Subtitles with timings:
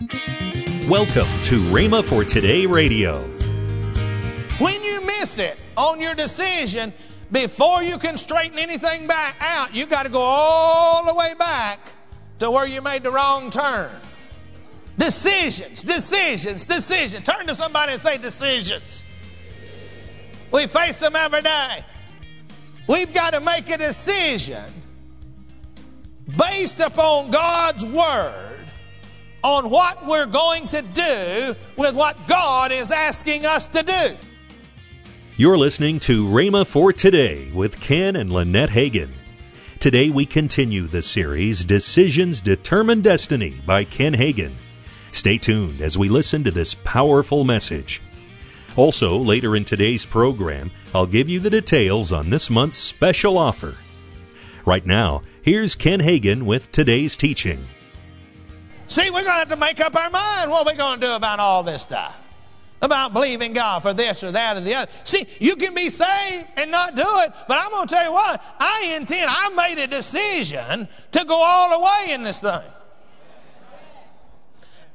[0.00, 3.20] Welcome to Rhema for Today Radio.
[4.58, 6.92] When you miss it on your decision,
[7.32, 11.80] before you can straighten anything back out, you got to go all the way back
[12.38, 13.90] to where you made the wrong turn.
[14.98, 17.24] Decisions, decisions, decisions.
[17.24, 19.02] Turn to somebody and say decisions.
[20.52, 21.84] We face them every day.
[22.86, 24.64] We've got to make a decision
[26.38, 28.47] based upon God's Word
[29.42, 34.16] on what we're going to do with what God is asking us to do.
[35.36, 39.10] You're listening to Rhema for Today with Ken and Lynette Hagin.
[39.78, 44.50] Today we continue the series Decisions Determine Destiny by Ken Hagin.
[45.12, 48.02] Stay tuned as we listen to this powerful message.
[48.74, 53.76] Also, later in today's program, I'll give you the details on this month's special offer.
[54.66, 57.64] Right now, here's Ken Hagin with today's teaching.
[58.88, 61.12] See, we're going to have to make up our mind what we're going to do
[61.12, 62.18] about all this stuff.
[62.80, 64.90] About believing God for this or that or the other.
[65.04, 68.12] See, you can be saved and not do it, but I'm going to tell you
[68.12, 72.60] what, I intend, I made a decision to go all the way in this thing.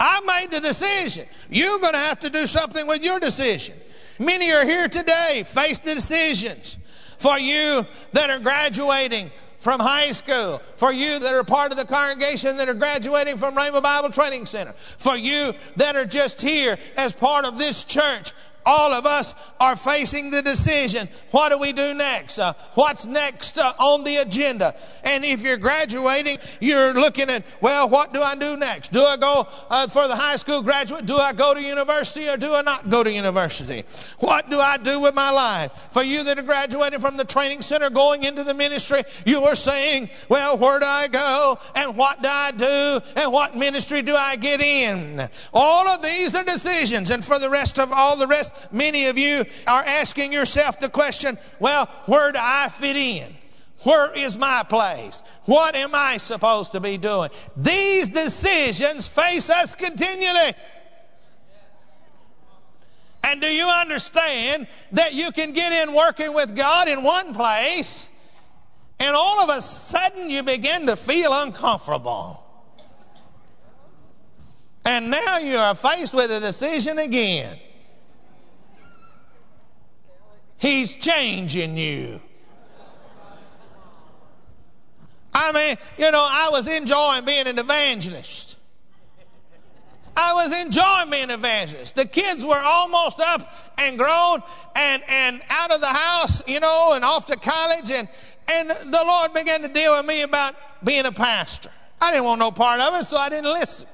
[0.00, 1.26] I made the decision.
[1.50, 3.76] You're going to have to do something with your decision.
[4.18, 6.78] Many are here today, face the decisions.
[7.18, 11.84] For you that are graduating, from high school, for you that are part of the
[11.84, 16.78] congregation that are graduating from Rhema Bible Training Center, for you that are just here
[16.96, 18.32] as part of this church,
[18.68, 22.38] all of us are facing the decision what do we do next?
[22.38, 24.74] Uh, what's next uh, on the agenda?
[25.04, 28.92] And if you're graduating, you're looking at, well, what do I do next?
[28.92, 31.06] Do I go uh, for the high school graduate?
[31.06, 33.84] Do I go to university or do I not go to university?
[34.18, 35.88] What do I do with my life?
[35.92, 39.56] For you that are graduating from the training center going into the ministry, you are
[39.56, 41.58] saying, well, where do I go?
[41.74, 43.00] And what do I do?
[43.16, 45.28] And what ministry do I get in?
[45.52, 47.10] All of these are decisions.
[47.10, 50.88] And for the rest of all the rest, many of you are asking yourself the
[50.88, 53.34] question, well, where do I fit in?
[53.82, 55.22] Where is my place?
[55.44, 57.30] What am I supposed to be doing?
[57.56, 60.54] These decisions face us continually.
[63.22, 68.08] And do you understand that you can get in working with God in one place
[68.98, 72.42] and all of a sudden you begin to feel uncomfortable?
[74.84, 77.58] And now you are faced with a decision again.
[80.58, 82.20] He's changing you.
[85.32, 88.56] I mean, you know, I was enjoying being an evangelist.
[90.16, 91.94] I was enjoying being an evangelist.
[91.94, 94.42] The kids were almost up and grown
[94.74, 97.92] and, and out of the house, you know, and off to college.
[97.92, 98.08] And,
[98.50, 101.70] and the Lord began to deal with me about being a pastor.
[102.00, 103.86] I didn't want no part of it, so I didn't listen.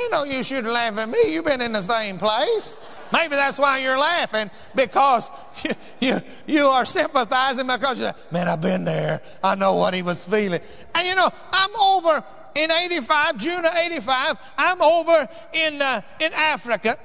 [0.00, 1.18] Ain't no use you to laugh at me.
[1.32, 2.78] You've been in the same place.
[3.12, 5.30] Maybe that's why you're laughing because
[5.64, 5.70] you,
[6.00, 9.20] you, you are sympathizing because like, man, I've been there.
[9.42, 10.60] I know what he was feeling.
[10.94, 12.22] And you know, I'm over
[12.54, 16.98] in 85, June of 85, I'm over in, uh, in Africa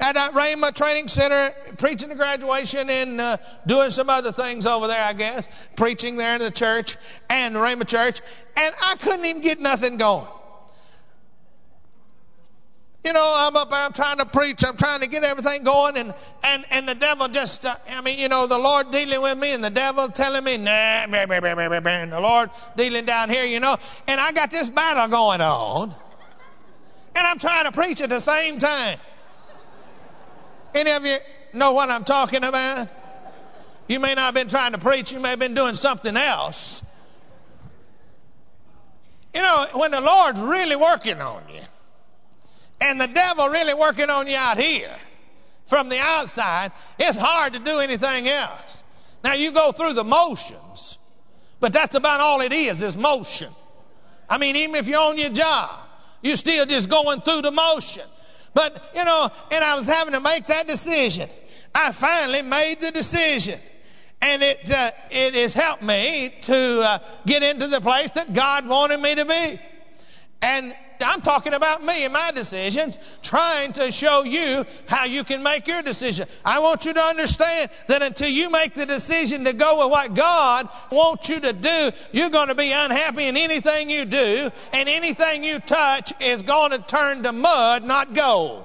[0.00, 3.36] at uh, Rhema Training Center, preaching the graduation and uh,
[3.66, 6.96] doing some other things over there, I guess, preaching there in the church
[7.28, 8.20] and the Rhema Church,
[8.56, 10.26] and I couldn't even get nothing going.
[13.08, 15.96] You know, I'm up there, I'm trying to preach, I'm trying to get everything going,
[15.96, 16.12] and,
[16.44, 19.54] and, and the devil just, uh, I mean, you know, the Lord dealing with me,
[19.54, 23.06] and the devil telling me, nah, blah, blah, blah, blah, blah, and the Lord dealing
[23.06, 25.94] down here, you know, and I got this battle going on,
[27.16, 28.98] and I'm trying to preach at the same time.
[30.74, 31.16] Any of you
[31.54, 32.88] know what I'm talking about?
[33.86, 36.82] You may not have been trying to preach, you may have been doing something else.
[39.32, 41.62] You know, when the Lord's really working on you,
[42.80, 44.94] and the devil really working on you out here
[45.66, 48.82] from the outside, it's hard to do anything else.
[49.22, 50.98] Now you go through the motions,
[51.60, 53.50] but that's about all it is, is motion.
[54.28, 55.78] I mean, even if you're on your job,
[56.22, 58.04] you're still just going through the motion.
[58.54, 61.28] But, you know, and I was having to make that decision.
[61.74, 63.60] I finally made the decision.
[64.20, 68.66] And it, uh, it has helped me to uh, get into the place that God
[68.66, 69.60] wanted me to be.
[70.42, 75.42] And I'm talking about me and my decisions, trying to show you how you can
[75.42, 76.26] make your decision.
[76.44, 80.14] I want you to understand that until you make the decision to go with what
[80.14, 84.88] God wants you to do, you're going to be unhappy in anything you do, and
[84.88, 88.64] anything you touch is going to turn to mud, not gold.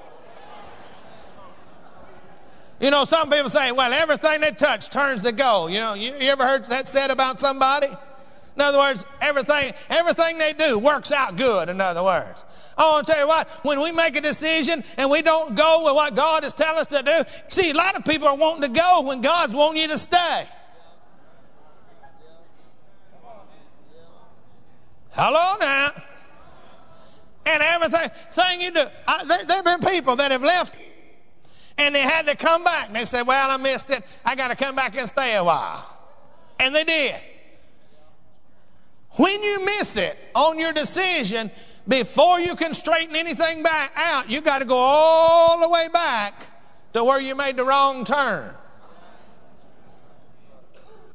[2.80, 5.72] You know, some people say, well, everything they touch turns to gold.
[5.72, 7.88] You know, you, you ever heard that said about somebody?
[8.56, 12.46] In other words, everything, everything they do works out good, in other words.
[12.78, 15.84] I want to tell you what, when we make a decision and we don't go
[15.86, 18.74] with what God is telling us to do, see, a lot of people are wanting
[18.74, 20.48] to go when God's wanting you to stay.
[25.12, 25.92] Hello now.
[27.46, 28.84] And everything thing you do.
[29.08, 30.74] I, there, there have been people that have left
[31.78, 32.88] and they had to come back.
[32.88, 34.04] And they said, Well, I missed it.
[34.26, 35.88] I got to come back and stay a while.
[36.60, 37.16] And they did.
[39.16, 41.52] When you miss it on your decision,
[41.88, 46.46] before you can straighten anything back out, you got to go all the way back
[46.94, 48.56] to where you made the wrong turn.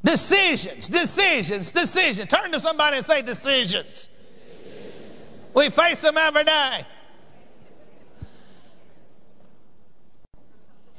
[0.05, 2.29] Decisions, decisions, decisions.
[2.29, 4.09] Turn to somebody and say decisions.
[5.55, 6.87] We face them every day.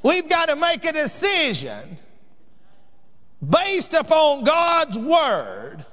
[0.02, 1.98] We've got to make a decision
[3.46, 5.84] based upon God's Word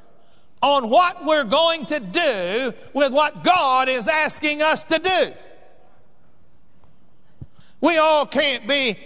[0.61, 5.33] on what we're going to do with what God is asking us to do.
[7.79, 8.97] We all can't be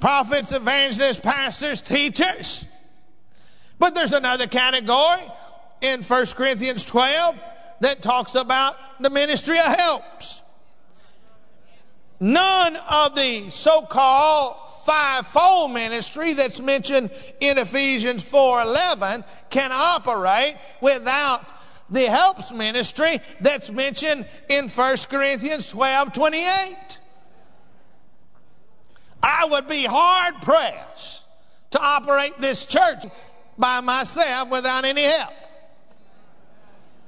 [0.00, 2.64] prophets, evangelists, pastors, teachers.
[3.78, 5.22] But there's another category
[5.80, 7.36] in 1 Corinthians 12
[7.80, 10.42] that talks about the ministry of helps.
[12.20, 14.56] None of the so called
[14.88, 21.42] fivefold ministry that's mentioned in Ephesians 4:11 can operate without
[21.90, 27.00] the helps ministry that's mentioned in 1 Corinthians 12:28.
[29.22, 31.26] I would be hard pressed
[31.70, 33.04] to operate this church
[33.58, 35.34] by myself without any help.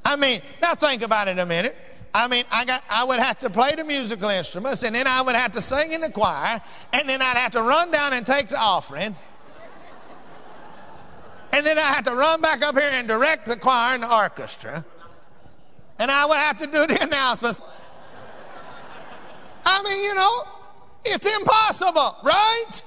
[0.05, 1.76] I mean, now think about it a minute.
[2.12, 5.23] I mean, I got I would have to play the musical instruments, and then I
[5.23, 6.61] would have to sing in the choir,
[6.93, 9.15] and then I'd have to run down and take the offering.
[11.53, 14.15] And then I had to run back up here and direct the choir and the
[14.15, 14.85] orchestra.
[15.99, 17.61] And I would have to do the announcements.
[19.65, 20.45] I mean, you know,
[21.05, 22.83] it's impossible, right?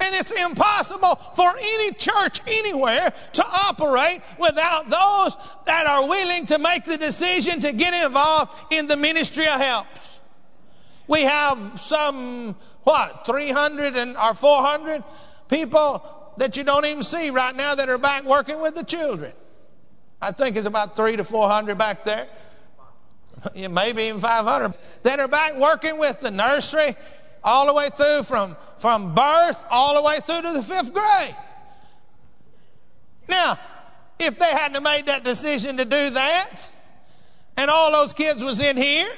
[0.00, 5.36] And it's impossible for any church anywhere to operate without those
[6.04, 10.18] are willing to make the decision to get involved in the ministry of helps.
[11.06, 15.02] We have some, what, 300 and, or 400
[15.48, 19.32] people that you don't even see right now that are back working with the children.
[20.20, 22.26] I think it's about three to 400 back there.
[23.54, 26.96] Maybe even 500 that are back working with the nursery
[27.42, 31.36] all the way through from, from birth all the way through to the fifth grade.
[34.26, 36.68] If they hadn't made that decision to do that,
[37.56, 39.08] and all those kids was in here,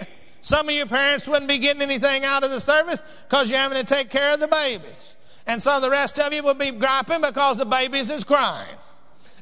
[0.40, 3.78] some of your parents wouldn't be getting anything out of the service because you're having
[3.78, 5.16] to take care of the babies.
[5.46, 8.76] And some of the rest of you would be griping because the babies is crying.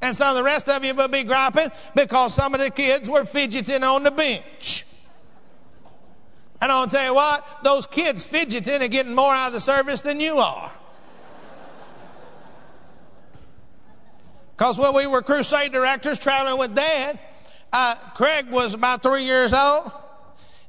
[0.02, 3.08] And some of the rest of you would be griping because some of the kids
[3.08, 4.84] were fidgeting on the bench.
[6.60, 10.00] And I'll tell you what, those kids fidgeting are getting more out of the service
[10.00, 10.72] than you are.
[14.56, 17.18] Because when we were crusade directors traveling with Dad,
[17.72, 19.90] uh, Craig was about three years old,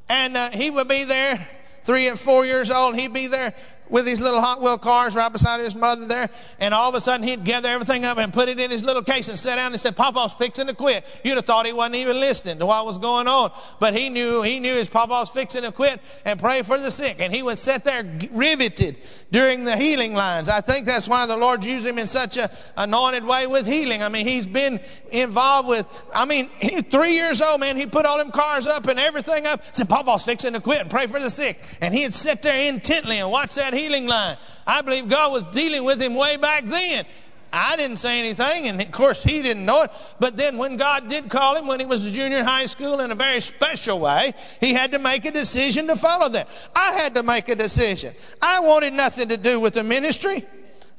[0.09, 1.47] and uh, he would be there,
[1.83, 3.53] three and four years old, he'd be there
[3.89, 6.29] with his little Hot Wheel cars right beside his mother there,
[6.59, 9.03] and all of a sudden he'd gather everything up and put it in his little
[9.03, 11.05] case and sit down and said, Papa's fixing to quit.
[11.23, 13.51] You'd have thought he wasn't even listening to what was going on.
[13.79, 17.17] But he knew, he knew his Papa's fixing to quit and pray for the sick.
[17.19, 18.97] And he would sit there riveted
[19.31, 20.49] during the healing lines.
[20.49, 24.01] I think that's why the Lord used him in such a anointed way with healing.
[24.01, 24.79] I mean, he's been
[25.11, 28.87] involved with, I mean, he, three years old, man, he put all them cars up
[28.87, 31.61] and everything up, said, Papa's fixing to quit and pray for the sick.
[31.81, 34.37] And he'd sit there intently and watch that healing line.
[34.65, 37.05] I believe God was dealing with him way back then.
[37.53, 39.91] I didn't say anything, and of course he didn't know it.
[40.19, 42.99] But then when God did call him when he was a junior in high school
[42.99, 46.49] in a very special way, he had to make a decision to follow that.
[46.75, 48.13] I had to make a decision.
[48.41, 50.43] I wanted nothing to do with the ministry.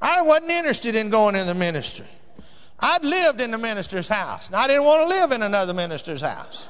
[0.00, 2.06] I wasn't interested in going in the ministry.
[2.80, 6.20] I'd lived in the minister's house, and I didn't want to live in another minister's
[6.20, 6.68] house.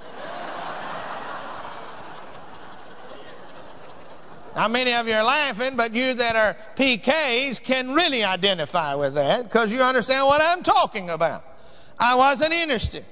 [4.56, 9.14] Now, many of you are laughing, but you that are PKs can really identify with
[9.14, 11.44] that because you understand what I'm talking about.
[11.98, 13.04] I wasn't interested.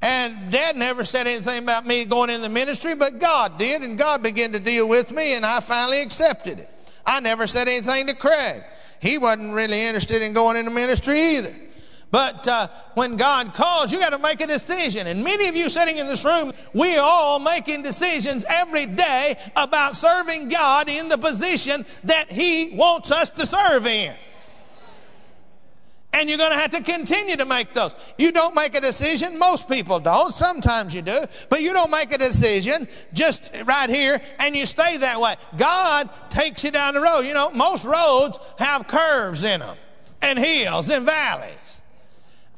[0.00, 3.98] And Dad never said anything about me going in the ministry, but God did, and
[3.98, 6.70] God began to deal with me, and I finally accepted it.
[7.04, 8.62] I never said anything to Craig.
[8.98, 11.54] He wasn't really interested in going in the ministry either.
[12.10, 15.06] But uh, when God calls, you got to make a decision.
[15.06, 19.36] And many of you sitting in this room, we are all making decisions every day
[19.54, 24.14] about serving God in the position that He wants us to serve in.
[26.12, 27.94] And you're going to have to continue to make those.
[28.18, 29.38] You don't make a decision.
[29.38, 30.34] Most people don't.
[30.34, 31.24] Sometimes you do.
[31.48, 35.36] But you don't make a decision just right here and you stay that way.
[35.56, 37.20] God takes you down the road.
[37.20, 39.76] You know, most roads have curves in them
[40.20, 41.69] and hills and valleys.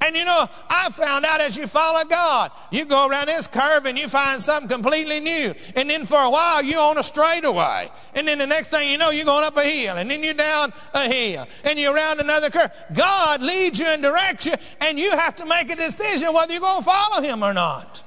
[0.04, 3.87] And you know, I found out as you follow God, you go around this curve
[3.87, 5.54] and you find something completely new.
[5.76, 7.88] And then for a while, you're on a straightaway.
[8.14, 9.97] And then the next thing you know, you're going up a hill.
[9.97, 11.47] And then you're down a hill.
[11.64, 12.73] And you're around another curve.
[12.92, 16.61] God leads you and directs you, and you have to make a decision whether you're
[16.61, 18.02] going to follow Him or not.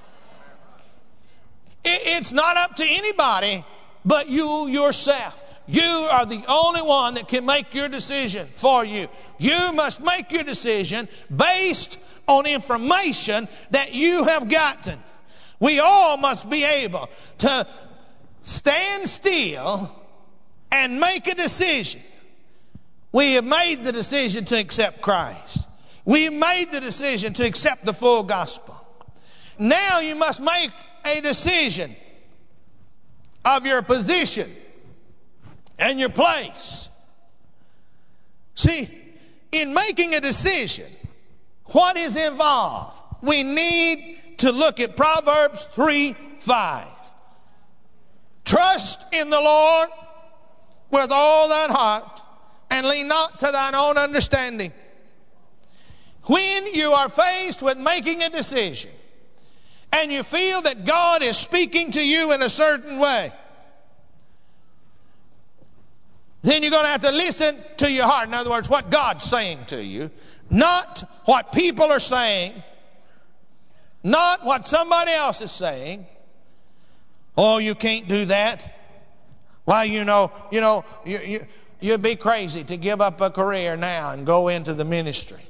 [1.84, 3.64] It's not up to anybody
[4.06, 5.42] but you yourself.
[5.68, 9.08] You are the only one that can make your decision for you.
[9.40, 15.00] You must make your decision based on information that you have gotten.
[15.60, 17.68] We all must be able to
[18.42, 19.92] stand still
[20.72, 22.02] and make a decision.
[23.12, 25.68] We have made the decision to accept Christ.
[26.04, 28.76] We made the decision to accept the full gospel.
[29.58, 30.72] Now you must make
[31.06, 31.96] a decision
[33.44, 34.52] of your position
[35.80, 36.90] and your place.
[38.56, 38.90] See,
[39.52, 40.88] in making a decision,
[41.66, 43.02] what is involved?
[43.22, 46.88] We need to look at Proverbs 3 5.
[48.46, 49.90] Trust in the Lord
[50.92, 52.22] with all thine heart
[52.70, 54.72] and lean not to thine own understanding.
[56.24, 58.92] When you are faced with making a decision
[59.92, 63.32] and you feel that God is speaking to you in a certain way,
[66.46, 68.28] then you're going to have to listen to your heart.
[68.28, 70.12] In other words, what God's saying to you,
[70.52, 72.62] not what people are saying,
[74.04, 76.06] not what somebody else is saying.
[77.36, 78.74] Oh, you can't do that.
[79.64, 81.48] Why, you know, you know, you, you,
[81.80, 85.42] you'd be crazy to give up a career now and go into the ministry.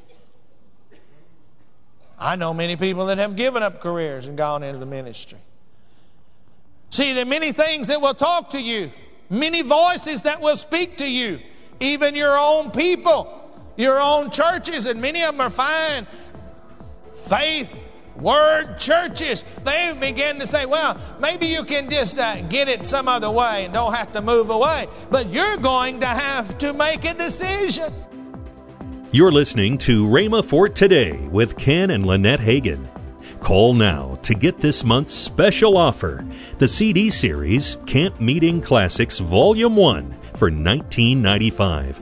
[2.17, 5.39] I know many people that have given up careers and gone into the ministry.
[6.89, 8.93] See, there are many things that will talk to you
[9.29, 11.39] many voices that will speak to you,
[11.79, 13.41] even your own people,
[13.77, 16.07] your own churches, and many of them are fine.
[17.15, 17.75] Faith,
[18.17, 23.07] word churches, they begin to say, well, maybe you can just uh, get it some
[23.07, 24.87] other way and don't have to move away.
[25.09, 27.91] But you're going to have to make a decision.
[29.11, 32.94] You're listening to Rhema for Today with Ken and Lynette Hagin.
[33.45, 36.25] Call now to get this month's special offer
[36.57, 41.95] the CD series Camp Meeting Classics Volume 1 for $19.95.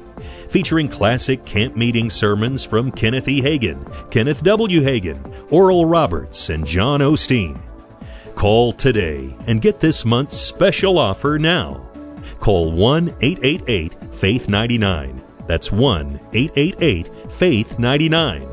[0.49, 3.41] Featuring classic camp meeting sermons from Kenneth E.
[3.41, 4.79] Hagin, Kenneth W.
[4.79, 5.19] Hagin,
[5.51, 7.59] Oral Roberts, and John Osteen.
[8.35, 11.85] Call today and get this month's special offer now.
[12.39, 15.21] Call 1 888 Faith 99.
[15.45, 18.52] That's 1 888 Faith 99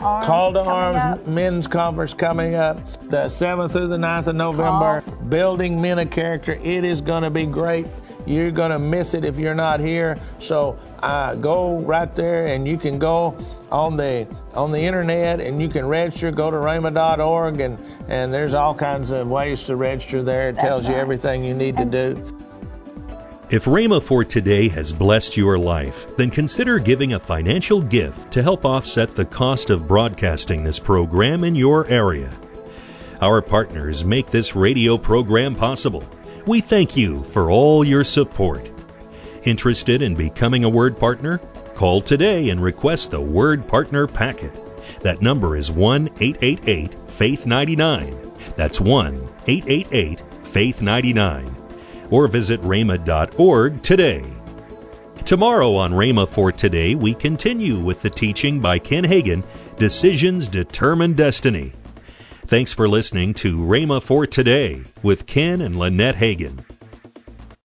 [0.00, 1.26] Arms Call to Arms up.
[1.26, 5.02] Men's Conference coming up the 7th through the 9th of November.
[5.02, 5.16] Call.
[5.28, 6.58] Building Men of Character.
[6.62, 7.86] It is going to be great.
[8.26, 10.20] You're going to miss it if you're not here.
[10.38, 13.36] So uh, go right there and you can go
[13.70, 16.30] on the on the internet and you can register.
[16.30, 20.50] Go to rhema.org and, and there's all kinds of ways to register there.
[20.50, 20.94] It That's tells right.
[20.94, 22.37] you everything you need and to do.
[23.50, 28.42] If Rhema for today has blessed your life, then consider giving a financial gift to
[28.42, 32.30] help offset the cost of broadcasting this program in your area.
[33.22, 36.06] Our partners make this radio program possible.
[36.46, 38.70] We thank you for all your support.
[39.44, 41.38] Interested in becoming a Word Partner?
[41.74, 44.60] Call today and request the Word Partner Packet.
[45.00, 48.14] That number is 1 888 Faith 99.
[48.56, 49.14] That's 1
[49.46, 51.57] 888 Faith 99
[52.10, 54.22] or visit rhema.org today.
[55.24, 59.42] Tomorrow on Rhema for Today, we continue with the teaching by Ken Hagin
[59.76, 61.72] Decisions Determine Destiny.
[62.46, 66.64] Thanks for listening to Rhema for Today with Ken and Lynette Hagin.